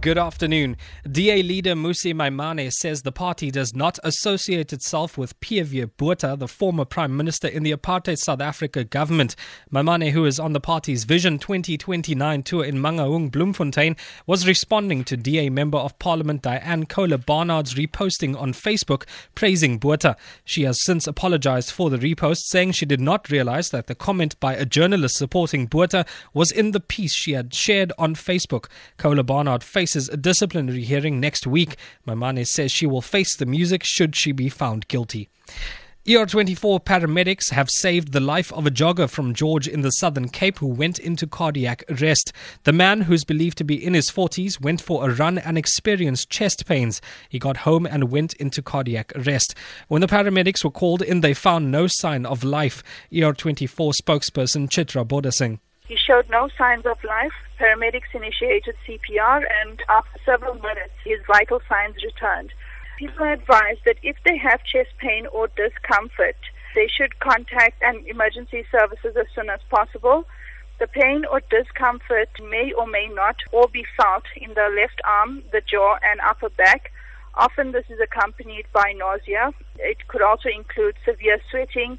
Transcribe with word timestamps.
Good 0.00 0.16
afternoon. 0.16 0.78
DA 1.12 1.42
leader 1.42 1.74
Mmusi 1.74 2.14
Maimane 2.14 2.72
says 2.72 3.02
the 3.02 3.12
party 3.12 3.50
does 3.50 3.74
not 3.74 3.98
associate 4.02 4.72
itself 4.72 5.18
with 5.18 5.38
P.F. 5.40 5.90
Botha, 5.98 6.36
the 6.38 6.48
former 6.48 6.86
prime 6.86 7.14
minister 7.14 7.46
in 7.46 7.64
the 7.64 7.72
apartheid 7.72 8.16
South 8.16 8.40
Africa 8.40 8.82
government. 8.82 9.36
Maimane, 9.70 10.12
who 10.12 10.24
is 10.24 10.40
on 10.40 10.54
the 10.54 10.60
party's 10.60 11.04
Vision 11.04 11.38
2029 11.38 12.42
tour 12.44 12.64
in 12.64 12.76
Mangaung, 12.76 13.30
Bloemfontein, 13.30 13.94
was 14.26 14.46
responding 14.46 15.04
to 15.04 15.18
DA 15.18 15.50
member 15.50 15.76
of 15.76 15.98
parliament 15.98 16.44
Dianne 16.44 16.88
Kohler 16.88 17.18
Barnard's 17.18 17.74
reposting 17.74 18.40
on 18.40 18.54
Facebook 18.54 19.04
praising 19.34 19.76
Botha. 19.76 20.16
She 20.46 20.62
has 20.62 20.82
since 20.82 21.06
apologized 21.06 21.72
for 21.72 21.90
the 21.90 21.98
repost, 21.98 22.44
saying 22.46 22.72
she 22.72 22.86
did 22.86 23.02
not 23.02 23.28
realize 23.28 23.68
that 23.68 23.86
the 23.86 23.94
comment 23.94 24.40
by 24.40 24.54
a 24.54 24.64
journalist 24.64 25.16
supporting 25.16 25.66
Botha 25.66 26.06
was 26.32 26.50
in 26.50 26.70
the 26.70 26.80
piece 26.80 27.14
she 27.14 27.32
had 27.32 27.52
shared 27.52 27.92
on 27.98 28.14
Facebook. 28.14 28.64
Kohler 28.96 29.24
Barnard 29.24 29.62
faced 29.62 29.89
faces 29.90 30.08
a 30.10 30.16
disciplinary 30.16 30.84
hearing 30.84 31.18
next 31.18 31.48
week. 31.48 31.76
Maimane 32.06 32.46
says 32.46 32.70
she 32.70 32.86
will 32.86 33.02
face 33.02 33.36
the 33.36 33.44
music 33.44 33.82
should 33.82 34.14
she 34.14 34.30
be 34.30 34.48
found 34.48 34.86
guilty. 34.86 35.28
ER24 36.06 36.84
paramedics 36.84 37.50
have 37.50 37.68
saved 37.68 38.12
the 38.12 38.20
life 38.20 38.52
of 38.52 38.68
a 38.68 38.70
jogger 38.70 39.10
from 39.10 39.34
George 39.34 39.66
in 39.66 39.80
the 39.80 39.90
Southern 39.90 40.28
Cape 40.28 40.60
who 40.60 40.68
went 40.68 41.00
into 41.00 41.26
cardiac 41.26 41.82
arrest. 41.90 42.32
The 42.62 42.72
man, 42.72 43.00
who's 43.02 43.24
believed 43.24 43.58
to 43.58 43.64
be 43.64 43.84
in 43.84 43.94
his 43.94 44.12
40s, 44.12 44.60
went 44.60 44.80
for 44.80 45.04
a 45.04 45.12
run 45.12 45.38
and 45.38 45.58
experienced 45.58 46.30
chest 46.30 46.66
pains. 46.66 47.02
He 47.28 47.40
got 47.40 47.58
home 47.68 47.84
and 47.84 48.12
went 48.12 48.34
into 48.34 48.62
cardiac 48.62 49.12
arrest. 49.16 49.56
When 49.88 50.02
the 50.02 50.06
paramedics 50.06 50.62
were 50.62 50.70
called 50.70 51.02
in, 51.02 51.20
they 51.20 51.34
found 51.34 51.72
no 51.72 51.88
sign 51.88 52.24
of 52.24 52.44
life. 52.44 52.84
ER24 53.12 53.92
spokesperson 54.00 54.68
Chitra 54.68 55.04
Bodasing. 55.04 55.58
He 55.90 55.96
showed 55.96 56.30
no 56.30 56.46
signs 56.56 56.86
of 56.86 57.02
life. 57.02 57.32
Paramedics 57.58 58.14
initiated 58.14 58.76
CPR, 58.86 59.42
and 59.60 59.82
after 59.88 60.20
several 60.24 60.54
minutes, 60.54 60.94
his 61.02 61.18
vital 61.26 61.60
signs 61.68 61.96
returned. 62.04 62.52
People 62.96 63.24
are 63.24 63.32
advised 63.32 63.80
that 63.86 63.96
if 64.00 64.16
they 64.22 64.36
have 64.36 64.62
chest 64.62 64.90
pain 64.98 65.26
or 65.26 65.48
discomfort, 65.48 66.36
they 66.76 66.86
should 66.86 67.18
contact 67.18 67.82
an 67.82 68.04
emergency 68.06 68.64
services 68.70 69.16
as 69.16 69.26
soon 69.34 69.50
as 69.50 69.58
possible. 69.68 70.28
The 70.78 70.86
pain 70.86 71.24
or 71.24 71.40
discomfort 71.50 72.30
may 72.40 72.70
or 72.70 72.86
may 72.86 73.08
not 73.08 73.38
all 73.50 73.66
be 73.66 73.84
felt 73.96 74.26
in 74.36 74.54
the 74.54 74.68
left 74.68 75.00
arm, 75.02 75.42
the 75.50 75.60
jaw, 75.60 75.98
and 76.08 76.20
upper 76.20 76.50
back. 76.50 76.92
Often 77.34 77.72
this 77.72 77.90
is 77.90 77.98
accompanied 77.98 78.66
by 78.72 78.92
nausea. 78.92 79.52
It 79.80 80.06
could 80.06 80.22
also 80.22 80.50
include 80.50 80.94
severe 81.04 81.40
sweating, 81.50 81.98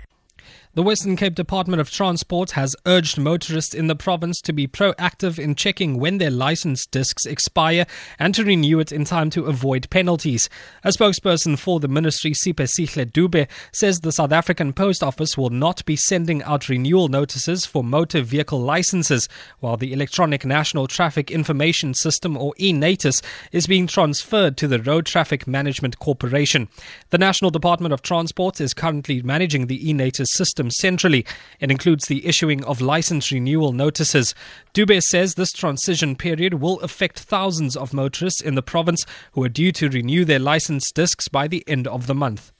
the 0.74 0.84
Western 0.84 1.18
Cape 1.18 1.36
Department 1.36 1.82
of 1.82 1.92
Transport 1.92 2.52
has 2.52 2.78
urged 2.86 3.18
motorists 3.18 3.74
in 3.74 3.88
the 3.88 3.96
province 3.96 4.40
to 4.40 4.54
be 4.54 4.70
proactive 4.70 5.38
in 5.38 5.54
checking 5.54 6.00
when 6.00 6.18
their 6.18 6.32
license 6.32 6.86
discs 6.86 7.26
expire 7.26 7.86
and 8.18 8.34
to 8.34 8.46
renew 8.46 8.80
it 8.80 8.94
in 8.94 9.04
time 9.04 9.30
to 9.32 9.48
avoid 9.48 9.90
penalties. 9.90 10.48
A 10.86 10.88
spokesperson 10.88 11.60
for 11.60 11.82
the 11.82 11.90
ministry, 11.90 12.32
Siphesihle 12.32 13.12
Dube, 13.12 13.50
says 13.74 14.00
the 14.00 14.14
South 14.14 14.32
African 14.32 14.72
Post 14.72 15.04
Office 15.04 15.38
will 15.38 15.50
not 15.50 15.84
be 15.84 15.98
sending 15.98 16.42
out 16.44 16.70
renewal 16.70 17.10
notices 17.10 17.66
for 17.66 17.84
motor 17.84 18.22
vehicle 18.22 18.62
licenses, 18.62 19.28
while 19.60 19.76
the 19.76 19.92
Electronic 19.92 20.46
National 20.46 20.88
Traffic 20.88 21.30
Information 21.30 21.94
System, 21.94 22.38
or 22.38 22.54
eNaTIS, 22.62 23.22
is 23.52 23.68
being 23.68 23.88
transferred 23.88 24.56
to 24.56 24.70
the 24.70 24.82
Road 24.82 25.06
Traffic 25.06 25.46
Management 25.46 26.00
Corporation. 26.00 26.70
The 27.10 27.18
National 27.18 27.52
Department 27.52 27.94
of 27.94 28.02
Transport 28.02 28.62
is 28.62 28.74
currently 28.74 29.22
managing 29.22 29.68
the 29.68 29.80
eNaTIS 29.80 30.31
system 30.32 30.70
centrally. 30.72 31.26
It 31.60 31.72
includes 31.72 32.06
the 32.06 32.26
issuing 32.26 32.64
of 32.64 32.82
license 32.82 33.32
renewal 33.32 33.72
notices. 33.72 34.34
Dube 34.74 35.02
says 35.02 35.36
this 35.36 35.52
transition 35.52 36.16
period 36.16 36.56
will 36.56 36.80
affect 36.80 37.20
thousands 37.20 37.76
of 37.76 37.94
motorists 37.94 38.42
in 38.42 38.56
the 38.56 38.62
province 38.62 39.06
who 39.34 39.44
are 39.44 39.50
due 39.50 39.72
to 39.74 39.90
renew 39.90 40.26
their 40.26 40.40
license 40.40 40.92
discs 40.92 41.28
by 41.28 41.48
the 41.48 41.64
end 41.68 41.88
of 41.88 42.08
the 42.08 42.16
month. 42.16 42.52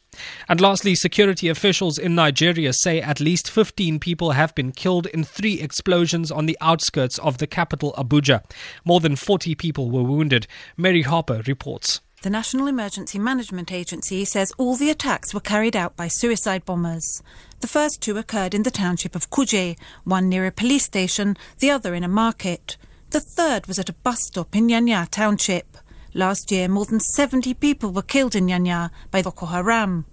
And 0.50 0.60
lastly, 0.60 0.96
security 0.96 1.48
officials 1.48 1.98
in 1.98 2.16
Nigeria 2.16 2.74
say 2.74 3.00
at 3.02 3.20
least 3.20 3.50
15 3.50 4.00
people 4.00 4.32
have 4.32 4.54
been 4.56 4.72
killed 4.72 5.08
in 5.08 5.24
three 5.24 5.60
explosions 5.62 6.32
on 6.32 6.46
the 6.46 6.58
outskirts 6.60 7.18
of 7.20 7.38
the 7.38 7.48
capital, 7.48 7.94
Abuja. 7.98 8.44
More 8.84 9.00
than 9.00 9.16
40 9.16 9.56
people 9.56 9.90
were 9.90 10.04
wounded. 10.04 10.48
Mary 10.76 11.04
Harper 11.04 11.42
reports. 11.48 12.02
The 12.24 12.30
National 12.30 12.68
Emergency 12.68 13.18
Management 13.18 13.72
Agency 13.72 14.26
says 14.26 14.54
all 14.60 14.76
the 14.76 14.92
attacks 14.92 15.34
were 15.34 15.40
carried 15.40 15.76
out 15.76 15.98
by 15.98 16.08
suicide 16.08 16.64
bombers. 16.66 17.24
The 17.62 17.68
first 17.68 18.00
two 18.00 18.16
occurred 18.20 18.54
in 18.54 18.62
the 18.62 18.70
township 18.70 19.16
of 19.16 19.32
Kuje, 19.32 19.76
one 20.04 20.30
near 20.30 20.46
a 20.46 20.52
police 20.52 20.84
station, 20.84 21.36
the 21.58 21.72
other 21.72 21.96
in 21.96 22.04
a 22.04 22.08
market. 22.08 22.78
The 23.10 23.20
third 23.20 23.66
was 23.66 23.80
at 23.80 23.90
a 23.90 23.94
bus 23.94 24.22
stop 24.22 24.56
in 24.56 24.68
Nyanya 24.68 25.10
township. 25.10 25.80
Last 26.14 26.52
year, 26.52 26.68
more 26.68 26.86
than 26.86 27.00
70 27.00 27.56
people 27.56 27.92
were 27.92 28.04
killed 28.04 28.36
in 28.36 28.46
Nyanya 28.46 28.92
by 29.10 29.24
Boko 29.24 29.48
Haram. 29.48 30.06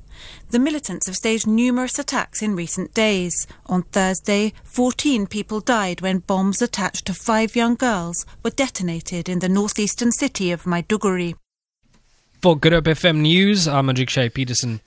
The 0.49 0.59
militants 0.59 1.09
have 1.09 1.17
staged 1.17 1.47
numerous 1.47 1.99
attacks 1.99 2.41
in 2.41 2.57
recent 2.57 2.95
days. 2.95 3.47
On 3.67 3.83
Thursday, 3.83 4.55
14 4.65 5.27
people 5.27 5.61
died 5.61 6.01
when 6.01 6.21
bombs 6.21 6.63
attached 6.63 7.05
to 7.05 7.13
five 7.13 7.55
young 7.55 7.75
girls 7.75 8.25
were 8.43 8.49
detonated 8.49 9.29
in 9.29 9.41
the 9.41 9.49
northeastern 9.51 10.11
city 10.11 10.51
of 10.51 10.63
Maiduguri. 10.65 11.35
For 12.41 12.57
Good 12.57 12.73
Hope 12.73 12.85
FM 12.85 13.17
News, 13.23 13.67
I'm 13.67 13.89
Andrik 13.89 14.09
Shea 14.09 14.29
Peterson. 14.29 14.81